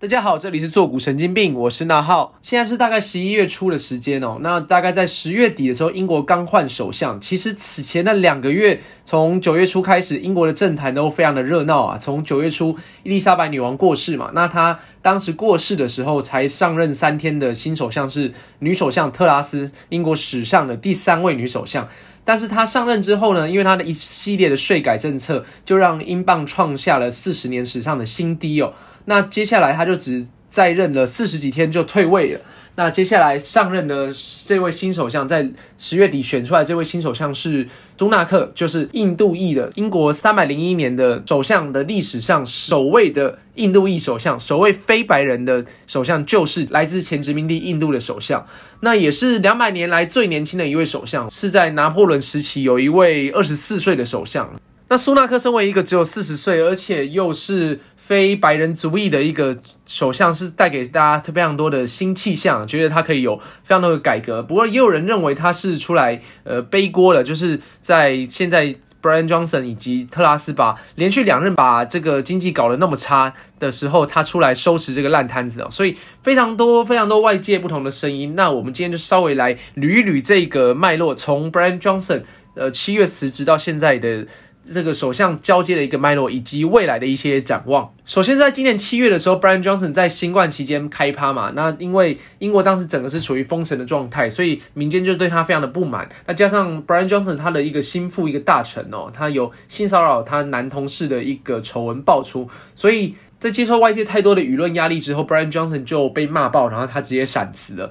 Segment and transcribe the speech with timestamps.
[0.00, 2.34] 大家好，这里是做股神经病，我是那浩。
[2.40, 4.38] 现在是大概十一月初的时间哦。
[4.40, 7.20] 那大概在十月底的时候，英国刚换首相。
[7.20, 11.98] 其实此前的两个月，从九月初开始，英国的政坛都非常的热闹啊。
[11.98, 21.86] 从九月初，伊丽莎白女王过世嘛，那她当时过世的时候，才上任三天的新首相是女首相特拉斯，英国史上的第三位女首相。
[22.24, 28.72] 但是她上任之后呢，因为她的一系列的税改政策，就让英镑创下了四十年史上的新低哦。
[29.10, 32.40] 那接下来他就只在任了四十几天就退位了。
[32.76, 34.08] 那接下来上任的
[34.46, 37.66] 这位新首相，在十月底选出来这位新首相是
[37.98, 48.46] 苏纳克，就是印度裔的英国三百零一年的首相的历史上首位的印度裔首相，首位非白人的首相就是来自前殖民地印度的首相。
[48.78, 54.48] 那也是两百年来最年轻的一位首相，是在拿破仑时期有一位二十四岁的首相。
[54.92, 57.78] 那苏纳克身为一个只有四十岁，而且又是
[58.10, 59.56] 非白人族裔的一个
[59.86, 64.42] 首相，是带给大家非常多的新气象，觉得他可以有非常多的改革。
[64.42, 75.68] 不过也有人认为他是出来呃背锅的，就是在现在 Brian Johnson 以及特拉斯把连续两任把这个经济搞得那么差的时候，他出来收拾这个烂摊子哦。
[75.70, 78.34] 所以非常多非常多外界不同的声音。
[78.34, 82.24] 那我们今天就稍微来捋一捋这个脉络，从 Brian Johnson
[82.56, 84.26] 呃七月辞职到现在的。
[84.72, 87.92] 这个首相交接的一个脉络，以及未来的一些展望。
[88.04, 96.08] 首先，在今年七月的时候，Brian Johnson 在新冠期间开趴嘛，那因为英国当时整个是处于封城的状态，所以民间就对他非常的不满。
[96.26, 107.90] 那加上 Brian Johnson 他的一个心腹一个大臣哦，他有性骚扰他男同事的一个丑闻爆出，所以在接受外界太多的舆论压力之后，Brian Johnson 就被骂爆，然后他直接闪辞了。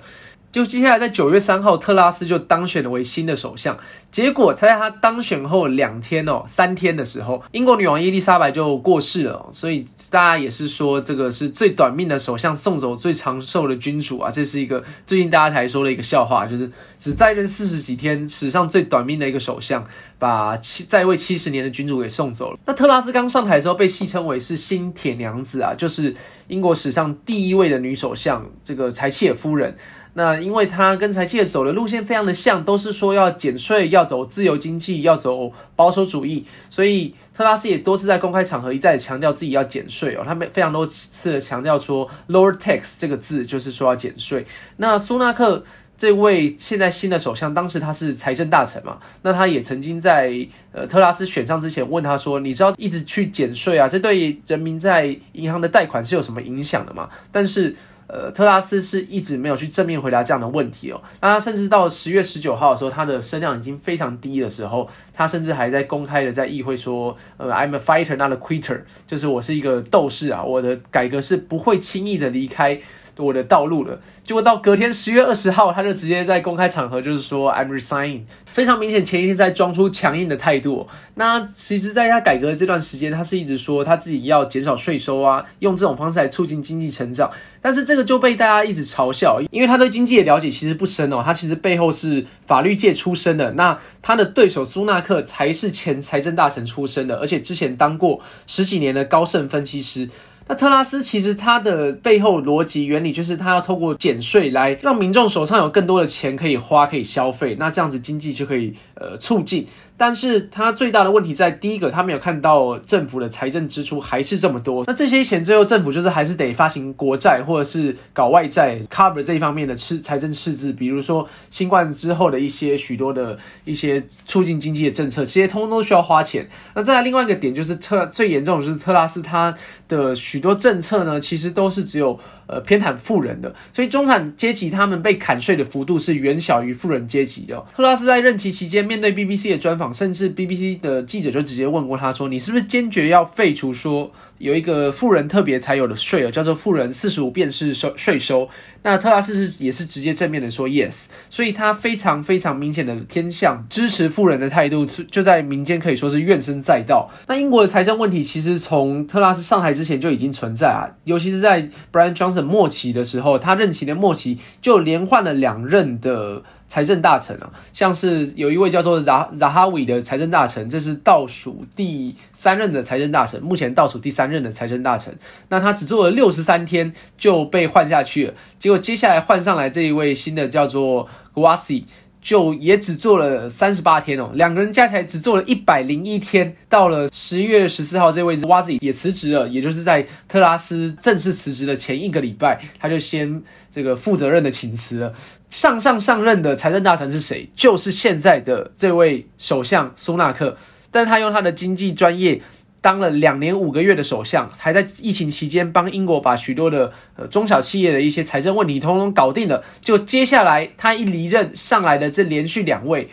[0.51, 3.77] 就接下来在九月三号，特拉斯就当选了为新的首相。
[4.11, 9.47] 结果他在他当选后两天哦，三天的时候，英国女王伊丽莎白就过世了。
[9.53, 14.31] 所以大家也是说，这个是最短命的首相送走最长寿的君主啊。
[14.31, 19.85] 这是一个最近大家才说的一个笑话，就是只在任四十几天，史上最短命的一个首相，
[20.17, 22.57] 把七在位七十年的君主给送走了。
[22.65, 26.15] 那特拉斯刚上台的时候被戏称为是新铁娘子啊，就是
[26.47, 29.77] 英国史上第一位的女首相，这个柴契尔夫人。
[30.13, 40.23] 那因为他跟柴契尔走的路线非常的像，都是说要减税、要走自由经济、要走保守主义，所以特拉斯也多次在公开场合一再强调自己要减税哦。
[40.25, 44.45] 他们非常多次的强调说 “lower tax” 这个字就是说要减税。
[44.77, 45.63] 那苏纳克
[45.97, 50.33] 这位现在新的首相，当时他是财政大臣嘛，那他也曾经在
[50.71, 57.75] 呃特拉斯选上之前问他说：“你知道一直去减税啊，这对人民在银行的贷款是有什么影响的吗？”但是。
[58.11, 60.99] 呃，特拉斯是一直没有去正面回答这样的问题哦。
[61.21, 72.79] 那他甚至到十月十九号的时候，他的声量已经非常低的时候，他甚至还在公开的在议会说：“呃，I'm a fighter, not a quitter，就是我是一个斗士啊，我的改革是不会轻易的离开。”
[73.25, 80.87] 我的道路了，结果到隔天十月二十号，他就直接在公开场合就是说 I'm resigning，非常明显前一天在装出强硬的态度。
[81.15, 87.29] 那其实，在他改革的这段时间，他是一直说他自己要减少税收啊，用这种方式来促进经济成长。
[87.61, 93.51] 但是这个就被大家一直嘲笑，因为他对经济的了解其实不深哦，他其实背后是法律界出身的。
[93.51, 100.09] 那他的对手苏纳克才是前财政大臣出身的，而且之前当过十几年的高盛分析师。
[100.49, 109.67] 那特拉斯其实它的背后逻辑原理就是它要透过减税来让民众手上有更多的钱可以花，可以消费，那这样子经济就可以呃促进。
[109.99, 114.85] 但是他最大的问题在第一个，他没有看到政府的财政支出还是这么多。
[114.87, 126.49] 那这些钱最后政府就是还是得发行国债或者是搞外债 cover 这一方面的赤财政赤字，比如说新冠之后的一些许多的一些促进经济的政策，这些通通都需要花钱。
[126.73, 129.53] 那再来另外一个点就是特最严重的就是特拉斯他
[129.89, 132.17] 的许多政策呢，其实都是只有。
[132.49, 137.63] 呃，偏袒富人的，所以中产阶级他们被砍税的幅度是远小于富人阶级的。
[137.75, 148.49] 特拉斯在任期期间，面对 BBC 的专访，甚至 BBC 的记者就直接问过他说：“你是不是坚决要废除说有一个富人特别才有的税额，叫做富人四十五便士收税收？”
[148.83, 157.09] 那特拉斯是也是直接正面的说 yes，所以他非常非常明显的偏向支持富人的态度，就在民间可以说是怨声载道。
[157.27, 166.43] 那英国的财政问题其实从特拉斯上台之前就已经存在啊，尤其是在 Brian Johnson 末期的时候，他任期的末期就连换了两任的。
[166.69, 175.13] 财政大臣啊，像是有一位叫做扎扎哈维的财政大臣，这是倒数第三任的财政大臣，目前倒数第三任的财政大臣。
[175.49, 181.85] 那他只做了六十三天就被换下去了，结果接下来换上来这一位新的叫做 Guasi，
[182.21, 186.55] 就也只做了三十八天哦，两个人加起来只做了一百零一天。
[186.69, 195.13] 到了十一月十四号，这位挖子也辞职了，也就是在特拉斯正式辞职的前一个礼拜，他就先这个负责任的请辞了。
[195.49, 197.49] 上上上任的财政大臣是谁？
[197.55, 200.55] 就是现在的这位首相苏纳克，
[200.91, 202.41] 但他用他的经济专业。
[202.81, 209.61] 当了两年五个月的首相，还在疫情期间帮英国把许多的呃中小企业的一些财政问题通通搞定了。
[209.81, 213.09] 就接下来他一离任上来的这连续两位，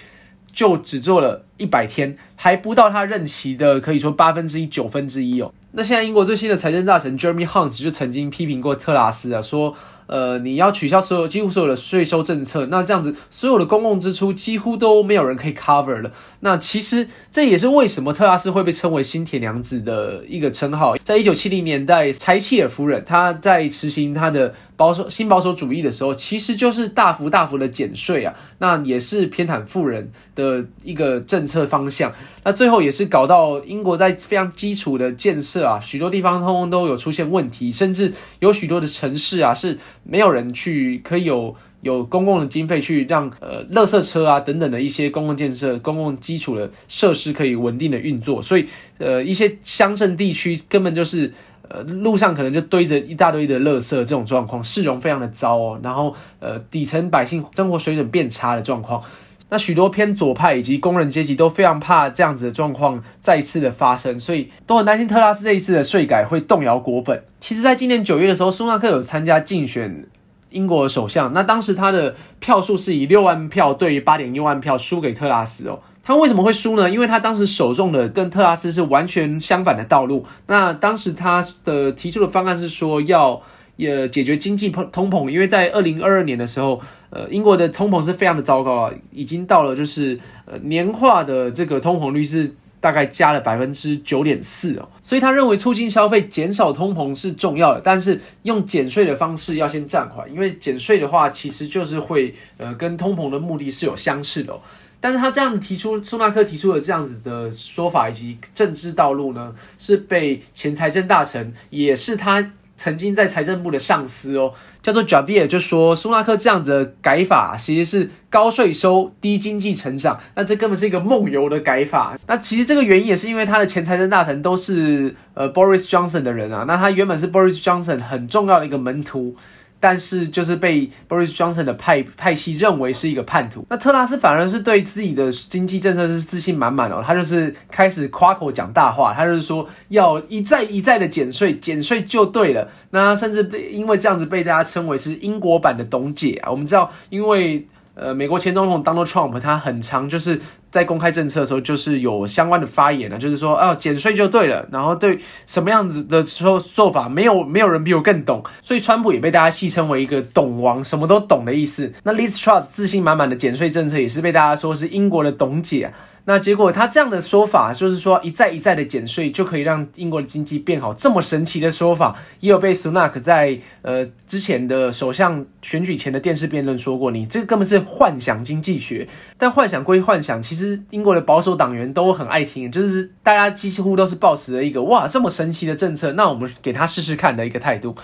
[0.52, 5.52] 就只做了一百天，还不到他任期的可以说八分之一九分之一哦。
[5.72, 9.74] 那现在英国最新的财政大臣 Jeremy Hunt 就曾经批评过特拉斯啊，说。
[10.06, 16.10] 呃，你要取消所有几乎所有的税收政策，那这样子所有的公共支出几乎都没有人可以 cover 了。
[16.40, 20.96] 那其实这也是为什么特拉斯会被称为“新铁娘子”的一个称号。
[20.98, 32.12] 在一九七零年代，柴契尔夫人她在实行她的保守新保守主义的时候，其实就是大幅大幅的减税啊，那也是偏袒富人的一个政策方向。
[32.44, 48.66] 那最后也是搞到英国在非常基础的建设啊，许多地方通通都有出现问题，甚至有许多的城市啊是没有人去可以有有公共的经费去让呃垃圾车啊等等的一些公共建设、公共基础的设施可以稳定的运作，所以
[48.98, 51.32] 呃一些乡镇地区根本就是。
[51.68, 55.80] 呃，路上可能就堆着一大堆的垃圾，这种状况市容非常的糟哦。
[55.82, 59.02] 然后，呃，底层百姓生活水准变差的状况，
[59.48, 67.22] 那许多偏左派以及工人阶级都非常怕这样子的状况再一次的发生，所以都很担心特拉斯这一次的税改会动摇国本。
[67.40, 70.06] 其实，在今年九月的时候，苏纳克有参加竞选
[70.50, 75.80] 英国首相，那当时他的票数是以六万票对于八点一万票输给特拉斯哦。
[76.06, 76.88] 他为什么会输呢？
[76.88, 80.24] 因为他当时首中的跟特拉斯是完全相反的道路。
[80.46, 83.42] 那当时他的提出的方案是说要
[83.76, 86.80] 呃解决经济通膨，因为在二零二二年的时候，
[87.10, 94.88] 呃英国的通膨是非常的糟糕啊，已经到了就是呃年化的这个通膨率是大概加了百分之九点四哦。
[95.02, 104.56] 所以他认为促进消费、减少通膨是重要的，但是用减税的方式要先暂缓，因为减税的话其实就是会呃跟通膨的目的是有相似的。
[105.00, 114.52] 但是他这样提出，苏纳克提出的这样子的说法以及政治道路呢，是被前财政大臣，也是他曾经在财政部的上司哦，
[114.82, 122.18] 叫做 Javier 就说苏纳克这样子的改法其实是高税收、低经济成长，那这根本是一个梦游的改法。
[122.26, 129.36] 那其实这个原因也是因为他的前财政大臣都是呃 Boris Johnson 的人啊，那他原本是 Boris Johnson 很重要的一个门徒。
[129.78, 133.66] 但是就是被 Boris Johnson 的派派系认为是一个叛徒。
[133.70, 142.68] 那特拉斯反而是对自己的经济政策是自信满满哦，他就是开始夸口讲大话，他就是说要一再一再的减税，减税就对了。
[142.90, 146.50] 那甚至被因为这样子被大家称为是英国版的董姐啊。
[146.50, 150.40] 我们知道，因为呃美国前总统 Donald Trump 他很常就是。
[150.70, 161.92] 在公开政策的时候，就是有相关的发言呢，就是说，哦，减税就对了，然后对什么样子的说做法，没有没有人比我更懂，所以川普也被大家戏称为一个懂王，什么都懂的意思。
[162.02, 165.92] 那 Liz Truss 自信满满的减税政策，也是被大家说是英国的董姐啊。
[166.28, 179.06] 那结果他这样的说法，就是说一再一再的减税就可以让英国的经济变好，这么神奇的说法，也有被苏纳克在呃之前的首相选举前的电视辩论说过，你这根本是幻想经济学。
[179.38, 187.94] 但幻想归幻想，其实其实英国的保守党员都很爱听，就是大家几乎都是抱持了一个哇这么神奇的政策，那我们给他试试看的一个态度。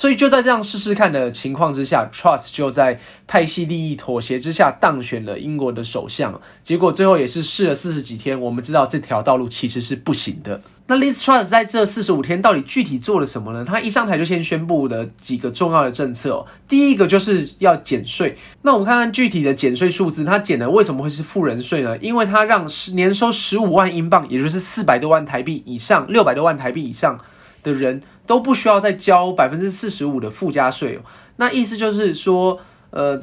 [0.00, 6.40] 所以就在这样试试看的情况之下，Trust 就在派系利益妥协之下当选了英国的首相。
[6.64, 10.62] 结果最后也是试了四十几天，我们知道这条道路其实是不行的。
[10.86, 13.62] 那 Liz Trust 在这四十五天到底具体做了什么呢？
[13.62, 16.46] 他一上台就先宣布的几个重要的政策哦。
[16.66, 18.38] 第一个就是要减税。
[18.62, 21.98] 那我们看看具体的减税数字，他减的为什么会是富人税呢？
[21.98, 27.20] 因为他让年收十五万英镑，也就是四百多万台币以上，六百多万台币以上
[27.62, 28.00] 的人。
[28.30, 31.00] 都不需要再交百分之四十五的附加税哦。
[31.34, 32.60] 那意思就是说，
[32.90, 33.20] 呃，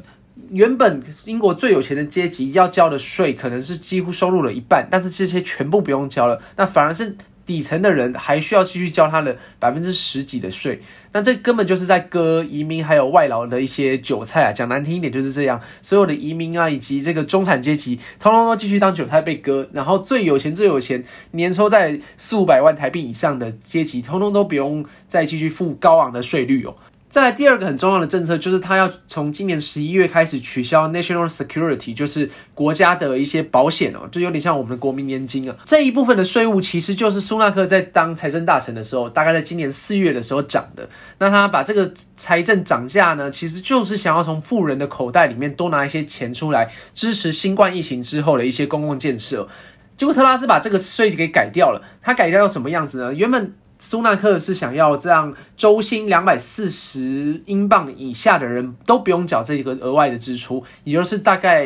[0.52, 7.16] 原本英国最有钱的阶级要交的税可能是几乎收入了一半，但是这些全部不用交了，那反而是。
[7.48, 10.82] 底层的人还需要继续交他的百分之十几的税，
[11.18, 14.52] 那这根本就是在割移民还有外劳的一些韭菜啊！
[14.52, 26.76] 讲难听一点就是这样，所有的移民啊以及这个中产阶级，通通都继续当韭菜被割，然后最有钱最有钱，年收在四五百万台币以上的阶级，通通都不用再继续付高昂的税率哦。
[27.18, 35.56] 再来第二个很重要的政策，就是他要从今年十一月开始取消 National Security，就是国家的一些保险哦，就有点像我们的国民年金啊。
[35.66, 40.88] 这一部分的税务其实就是苏纳克在当财政大臣的时候，大概在今年四月的时候涨的。
[41.18, 49.50] 那他把这个财政涨价呢，其实就是想要从富人的口袋里面多拿一些钱出来，支持新冠疫情之后的一些公共建设。
[49.98, 53.12] 结果特拉斯把这个税给改掉了，他改掉到什么样子呢？
[53.12, 61.66] 原本苏纳克是想要让周薪两百四十英镑以下的人都不用缴这个额外的支出，也就是大概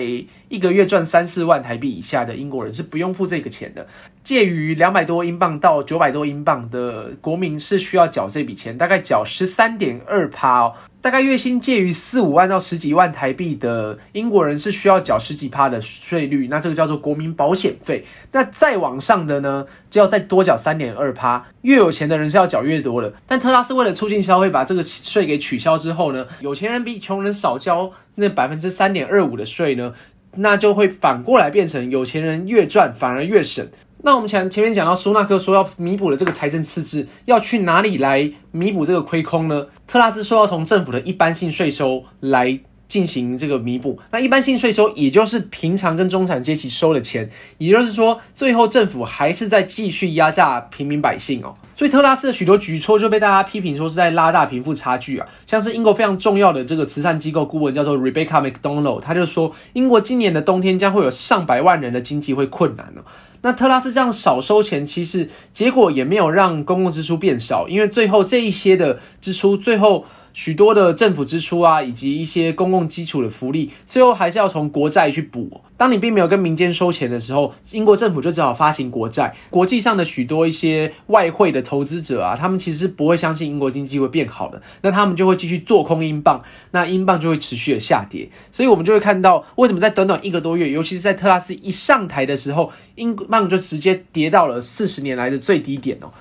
[0.49, 3.87] 一个月赚三四万台币以下的英国人是不用付这个钱的。
[4.23, 10.73] 介于两百多英镑到九百多英镑的国民是需要缴这笔钱，大概缴十三点二趴哦。
[11.01, 18.05] 大概月薪介于四五万到十几万台币的英国人是需要缴十几趴的税率，那这个叫做国民保险费。
[18.31, 21.43] 那再往上的呢，就要再多缴三点二趴。
[21.63, 23.11] 越有钱的人是要缴越多的。
[23.25, 29.95] 但特拉斯为了促进消费，把这个税给取消之后呢，有钱人比穷人少交那百分之三点二五的税呢，
[30.35, 33.67] 那就会反过来变成有钱人越赚反而越省。
[34.03, 39.67] 那我们前前面讲到，苏纳克说要弥补了这个财政赤字，要去哪里来弥补这个亏空呢？
[39.87, 43.99] 特拉斯说要从政府的一般性税收来进行这个弥补。
[44.11, 47.29] 那一般性税收也就是平常跟中产阶级收的钱，
[47.59, 51.53] 也就是说，最后政府还是在继续压榨平民百姓哦。
[51.75, 55.27] 所以特拉斯的许多举措就被大家批评说是在拉大贫富差距啊。
[55.45, 63.01] 像是英国非常重要的这个慈善机构顾问叫做 Rebecca McDonald，他就说，英国今年的冬天将会有上百万人的经济会困难哦。
[63.41, 70.05] 那特拉斯这样少收钱，其实结果也没有让公共支出变少，因为最后这一些的支出，最后。
[70.33, 75.61] 许多的政府支出啊，以及一些公共基础的福利，最后还是要从国债去补。
[75.75, 79.35] 当你并没有跟民间收钱的时候，英国政府就只好发行国债。
[79.49, 88.29] 国际上的许多一些外汇的投资者啊，他们其实不会相信英国经济会变好的，那他们就会继续做空英镑，那英镑就会持续的下跌。
[88.51, 96.11] 所以我们就会看到，为什么在短短一个多月，尤其是在特拉斯一上台的时候，英镑就直接跌到了四十年来的最低点哦。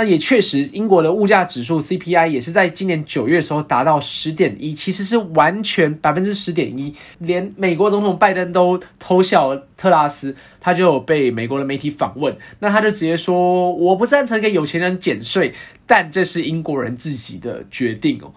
[0.00, 15.52] 那也确实，英国的物价指数 CPI 也是在今年九月的时候达到十点一，其实是完全百分之十点一，连美国总统拜登都偷笑特拉斯，他就有被美国的媒体访问，那他就直接说：“我不赞成给有钱人减税，
[15.86, 18.32] 但这是英国人自己的决定哦。”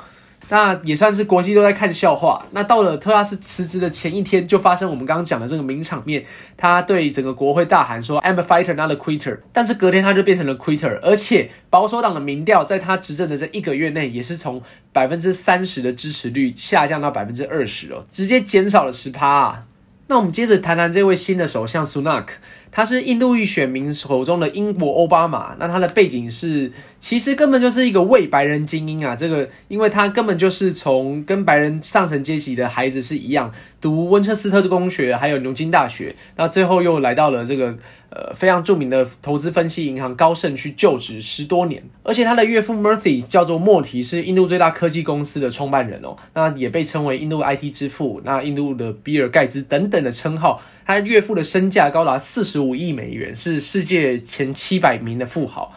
[0.49, 2.45] 那也算是国际都在看笑话。
[2.51, 6.23] 那到了特拉斯辞职的前一天，就发生我们刚刚讲的这个名场面。
[6.55, 19.63] 他对整个国会大喊说：“I'm a fighter, not a quitter。”但是隔天他就变成了 quitter，而且保守党的民调在他执政的这一个月内，也是从百分之三十的支持率下降到百分之二十哦，直接减少了十趴啊。
[20.07, 22.33] 那我们接着谈谈这位新的首相苏纳克，
[22.73, 25.55] 他是印度裔选民口中的英国奥巴马。
[25.59, 29.15] 那他的背景是，其实根本就是一个伪白人精英啊。
[29.15, 37.77] 这个，因为他根本就是从跟白人上层阶级的孩子是一样，读温彻斯特公学，还有牛津大学，那最后又来到了这个。
[38.15, 50.61] 呃，非常著名的投资分析银行高盛去就职十多年，而且他的岳父 Murthy 叫做莫提，是印度最大科技公司的创办人哦，那也被称为印度 IT 之父，那印度的比尔盖茨等等的称号。
[50.85, 55.73] 他岳父的身价高达四十五亿美元，是世界前七百名的富豪。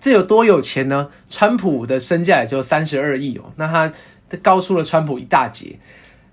[0.00, 1.08] 这有多有钱呢？
[1.28, 3.92] 川普的身价也就三十二亿哦，那他
[4.40, 5.76] 高出了川普一大截。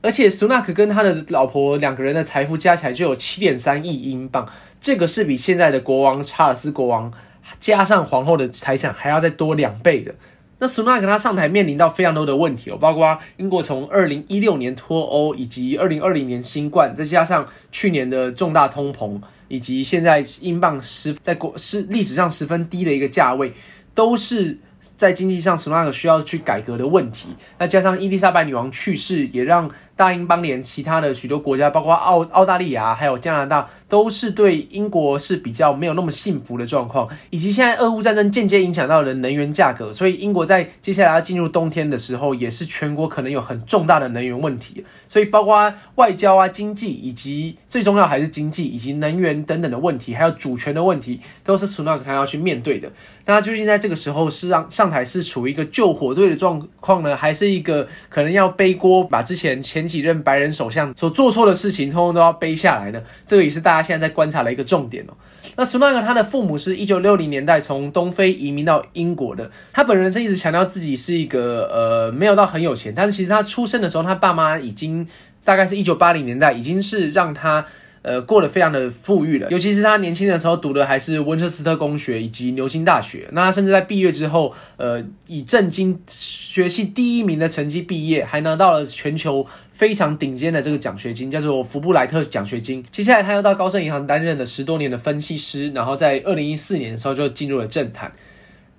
[0.02, 4.48] 而且苏纳克跟他的老婆两个人的财富加起来就有七点三亿英镑。
[4.80, 7.12] 这个是比现在的国王查尔斯国王
[7.60, 10.14] 加上皇后的财产还要再多两倍的。
[10.60, 23.54] 那苏纳克他上台面临到非常多的问题哦，包括英国从二零一六年脱欧，以及二零二零年新冠，再加上去年的重大通膨，以及现在英镑十在国是历史上十分低的一个价位，
[23.94, 24.58] 都是。
[24.98, 52.92] 在经济上，苏纳克需要去改革的问题，那加上伊丽莎白女王去世，也让大英邦联其他的许多国家，包括澳澳大利亚还有加拿大，都是对英国是比较没有那么信服的状况，以及现在俄乌战争间接影响到了能源价格，所以英国在接下来要进入冬天的时候，也是全国可能有很重大的能源问题，所以包括外交啊、经济，以及最重要还是经济以及能源等等的问题，还有主权的问题，都是苏纳克他要去面对的。
[53.28, 63.00] 那究竟在这个时候是让上台是处于一个救火队的状况呢，还是一个可能要背锅，把之前前前几任白人首相所做错的事情，通通都要背下来呢？
[63.28, 65.14] 这个也是大家现在在观察的一个重点哦。
[65.56, 75.08] 那苏纳克他的父母是一九六零年代从东非移民到英国的，他本人是一直强调自己是一个呃没有到很有钱，但是其实他出生的时候，他爸妈已经
[75.44, 77.64] 大概是一九八零年代已经是让他。
[78.06, 79.50] 呃过得非常的富裕了。
[79.50, 83.28] 尤其是他年轻的时候读的还是温彻斯特公学以及牛津大学。
[83.32, 92.86] 那他甚至在毕业之后，呃，以政经学系第一名的成绩毕业，还拿到了全球非常顶尖的这个奖学金，叫做福布莱特奖学金。
[92.92, 98.12] 接下来他又到高盛银行担任了十多年的分析师，然后在二零一四年的时候就进入了政坛。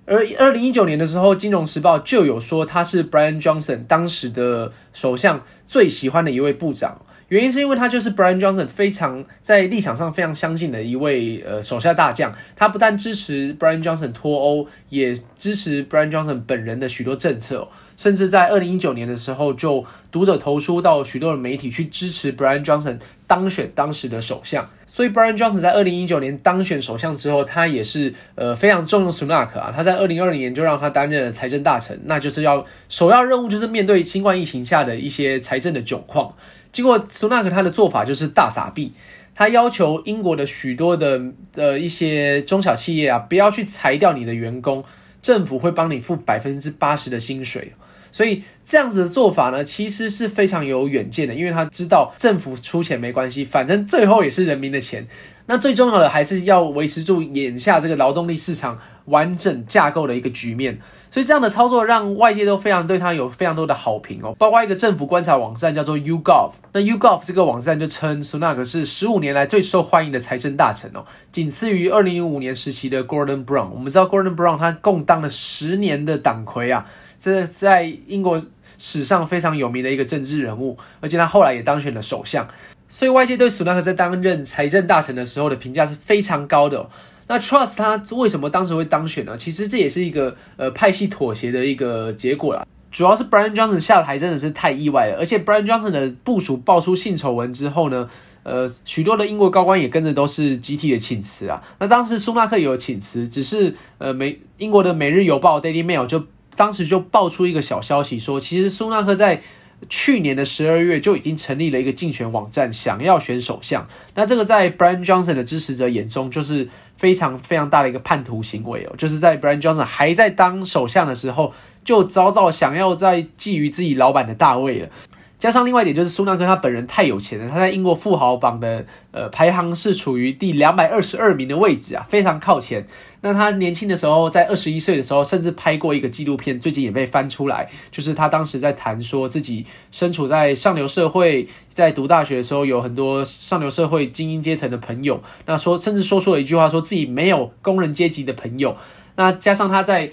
[0.09, 12.33] 而二零一九年的时候，《金融时报》就有说他是 Brian Johnson 当时的首相最喜欢的一位部长，原因是因为他就是 Brian Johnson 非常在立场上非常相近的一位呃手下大将。
[12.55, 17.67] 他不但支持 Brian Johnson 脱欧，也支持 Brian Johnson 本人的许多政策，
[17.97, 24.69] 甚至在二零一九年的时候就读者投书到许多的媒体去支持 Brian Johnson 当选当时的首相。
[24.89, 29.71] 所以，Brian Johnson 在二零一九年当选首相之后，他也是呃非常重用 Sunak 啊。
[29.75, 36.33] 他在二零二零年就让他担任了财政大臣，那就是要首要任务就是面对新冠疫情下的一些财政的窘况。
[36.77, 38.93] 结果，苏纳克他的做法就是大傻逼，
[39.33, 41.19] 他要求英国的许多的
[41.55, 44.83] 呃一些中小企业啊，不要去裁掉你的员工，
[45.23, 47.73] 政府会帮你付百分之八十的薪水。
[48.11, 55.07] 所以这样子的做法呢，其实是非常有远见的，因为他知道政府出钱没关系，反正最后也是人民的钱。
[55.47, 60.77] 那最重要的还是要维持住眼下这个劳动力市场完整架构的一个局面。
[61.09, 66.51] 所以这样的操作让外界都非常对他有非常多的好评哦，包括一个政府观察网站叫做 YouGov。
[66.73, 73.69] 那 YouGov 这个网站就称苏纳克是十五年来最受欢迎的财政大臣哦，仅次于二零零五年时期的 Gordon Brown。
[73.69, 76.85] 我们知道 Gordon Brown 他共当了十年的党魁啊。
[77.19, 78.39] 这在英国
[78.77, 82.47] 史上非常有名的一个政治人物，而且他后来也当选了首相，
[82.87, 86.87] 所以外界对苏纳克在担任财政大臣的时候的评价是非常高的。
[87.27, 89.37] 那 Trust 他为什么当时会当选呢？
[89.37, 92.65] 其实这也是一个呃派系妥协的一个结果啦。
[92.91, 98.09] 主要是 Brian Johnson 下台真的是太意外了，而且 Brian Johnson 的部署爆出性丑闻之后呢，
[98.43, 101.61] 呃，许多的英国高官也跟着都是集体的请辞啊。
[101.79, 106.23] 那当时苏纳克也有请辞，只是呃美英国的《每日邮报》Daily Mail 就。
[106.57, 109.43] 当时就爆出一个小消息，说其实苏纳克在
[109.89, 113.87] 去年的十二月就已经成立了一个竞选网站，想要选首相。
[114.15, 116.67] 那这个在 Brian Johnson 的支持者眼中，就是
[116.97, 118.95] 非常非常大的一个叛徒行为哦。
[118.97, 121.53] 就是在 Brian Johnson 还在当首相的时候，
[121.85, 124.89] 就早早想要在觊觎自己老板的大位了。
[125.39, 132.87] 加上另外一点就是苏纳克他本人太有钱了，他在英国富豪榜的呃排行是处于第两百二十二名的位置啊，非常靠前。
[133.21, 148.75] 那他年轻的时候，在二十一岁的时候，甚至拍过一个纪录片，最近也被翻出来，就是他当时在谈说自己身处在上流社会，在读大学的时候有很多上流社会精英阶层的朋友，那说甚至说出了一句话，说自己没有工人阶级的朋友。
[149.15, 150.09] 那加上他在。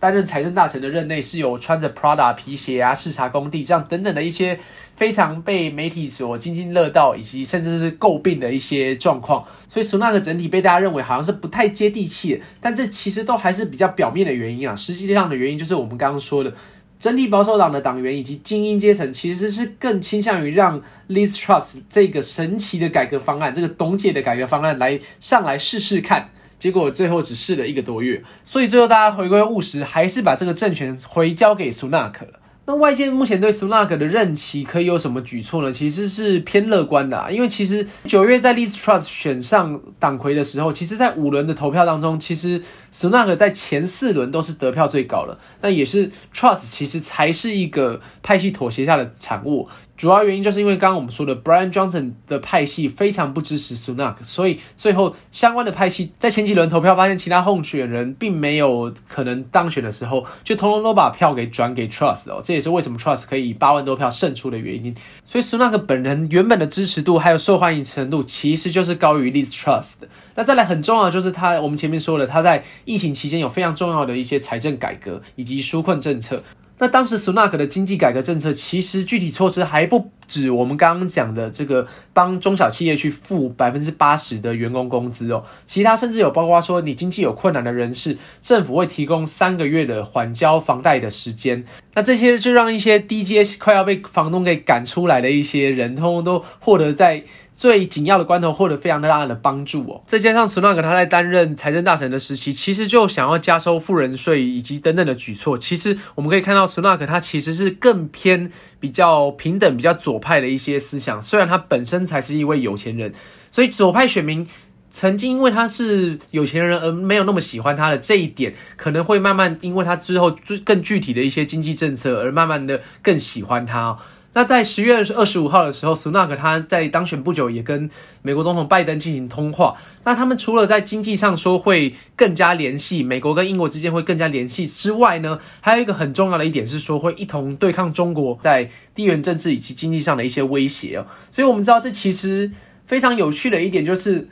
[0.00, 4.58] 担任财政大臣的任内是有穿着 Prada 皮鞋啊，视察工地这样等等的一些
[4.94, 9.44] 非常被媒体所津津乐道，以及甚至是诟病的一些状况。
[9.68, 14.76] 所以苏纳克整体被大家认为好像是不太接地气，但这其实都还是比较表面的原因啊。
[14.76, 16.54] 实际上的原因就是我们刚刚说的，
[17.00, 26.30] 整体保守党的党员以及精英阶层其实是更倾向于让 Liz Truss 这个神奇的改革方案，这个董姐的改革方案来上来试试看。
[26.58, 32.32] 结果最后只试了一个多月，所以最后大家回归务实，还是把这个政权回交给苏纳克了。
[32.66, 35.72] 那外界目前对苏纳克的任期可以有什么举措呢？
[35.72, 49.66] 其实是偏乐观的啊，因为其实九月在 List Trust 选上党魁的时候，其实在五轮的投票当中，其实苏纳克在前四轮都是得票最高的，那也是 Trust 其实才是一个派系妥协下的产物。
[49.98, 64.94] 主要原因就是因为刚刚我们说的，Brian Johnson 的派系非常不支持 Sunak，，所以最后相关的派系在前几轮投票发现其他候选人并没有可能当选的时候，就通通都把票给转给 Trust 哦，这也是为什么 Trust 可以以八万多票胜出的原因。
[65.26, 70.08] 所以 Sunak 本人原本的支持度还有受欢迎程度，其实就是高于 Liz Trust 的。
[70.36, 76.40] 那再来很重要就是他，我们前面说了，他在疫情期间有非常重要的一些财政改革以及纾困政策。
[76.78, 91.64] 那当时苏纳克的经济改革政策，其实具体措施还不止我们刚刚讲的这个帮中小企业去付百分之八十的员工工资哦，其他甚至有包括说你经济有困难的人士，政府会提供三个月的缓交房贷的时间。
[91.94, 97.24] 那这些就让一些低阶快要被房东给赶出来的一些人，通通都获得在。
[97.58, 105.58] 最紧要的关头获得非常大的帮助哦，再加上苏纳克他在担任财政大臣的时期，其实就想要加收富人税以及等等的举措。
[105.58, 111.20] 其实我们可以看到，苏纳克他其实是更偏比较平等、比较左派的一些思想。
[111.20, 113.12] 虽然他本身才是一位有钱人，
[113.50, 114.46] 所以左派选民
[114.92, 123.98] 曾经因为他是有钱人而没有那么喜欢他的这一点，可能会慢慢因为他之后更具体的一些经济政策而慢慢的更喜欢他。
[124.38, 127.90] 那在十月二十五号的时候，苏纳克他在当选不久，也跟
[128.22, 129.74] 美国总统拜登进行通话。
[130.04, 141.06] 那他们除了在经济上说会更加联系，美国跟英国之间会更加联系之外呢，还有一个很重要的一点是说会一同对抗中国在地缘政治以及经济上的一些威胁哦。
[141.32, 142.48] 所以我们知道这其实
[142.86, 144.28] 非常有趣的一点就是，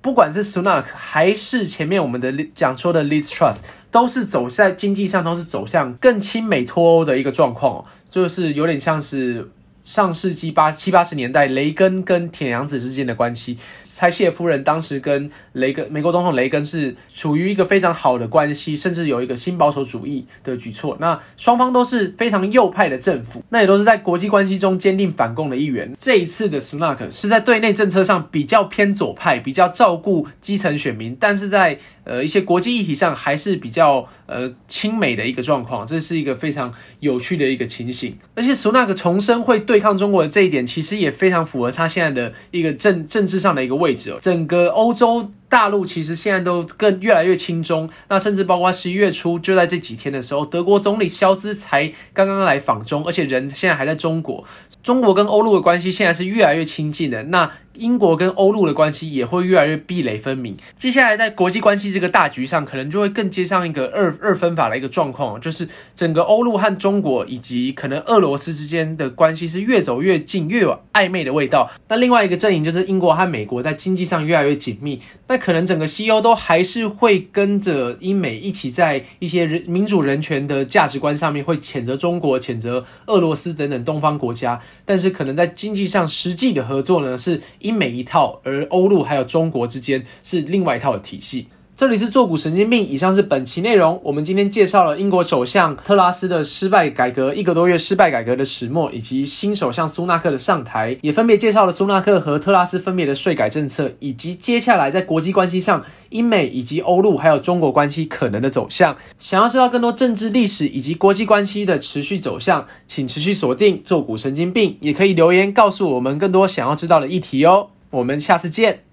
[0.00, 7.84] 不管是苏纳克还是前面我们的讲说的 l i s Trust 都是走在经济上都是走向更亲美脱欧的一个状况哦。
[8.10, 9.48] 就是有点像是
[9.82, 13.56] 上世纪八七八十年代雷根跟铁娘子之间的关系。
[13.84, 20.96] 柴契尔夫人当时跟雷根，美国总统雷根是处于一个非常好的关系，甚至有一个新保守主义的举措。
[20.98, 25.94] 那双方都是非常右派的政府，那也都是在国际关系中坚定反共的一员。
[25.98, 35.86] 这一次的 Snark 是在对内政策上比较偏左派，比较照顾基层选民，但是在呃一些国际议题上还是比较呃亲美的一个状况。
[35.86, 38.16] 这是一个非常有趣的一个情形。
[38.34, 44.16] 而且苏纳克重生会对抗中国的这一点，其实也非常符合他现在的一个政政治上的一个位置。
[44.20, 54.44] 整个欧洲大陆其实现在都更越来越亲中，那甚至包括十一月初就在这几天的时候，德国总理肖兹才刚刚来访中，而且人现在还在中国。
[54.82, 60.56] 中国跟欧陆的关系现在是越来越亲近的，那英国跟欧陆的关系也会越来越壁垒分明。
[60.78, 71.70] 接下来在国际关系这个大局上，可能就会更接上一个二二分法的一个状况，就是整个欧陆和中国以及可能俄罗斯之间的关系是越走越近，越有暧昧的味道。
[71.88, 75.00] 那另外一个阵营就是英国和美国在经济上越来越紧密，
[75.30, 84.60] 那可能整个西欧都还是会跟着英美一起在一些人民主人权的价值观上面会谴责中国、谴责俄罗斯等等东方国家。
[84.84, 91.46] 但是可能在经济上实际的合作呢，是英美一套，而欧陆还有中国之间是另外一套的体系。
[91.80, 93.98] 这里是坐股神经病，以上是本期内容。
[94.04, 108.94] 我们今天介绍了英国首相特拉斯的失败改革，一个多月失败改革的始末，以及新首相苏纳克的上台，也分别介绍了苏纳克和特拉斯分别的税改政策，以及接下来在国际关系上英美以及欧陆还有中国关系可能的走向。
[109.18, 117.68] 想要知道更多政治历史以及国际关系的持续走向，请持续锁定坐股神经病，也可以留言告诉我们更多想要知道的议题哦。
[117.88, 118.80] 我们下次见。